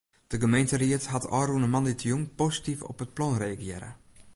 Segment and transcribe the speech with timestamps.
[0.31, 3.91] De gemeenteried hat ôfrûne moandeitejûn posityf op it plan reagearre.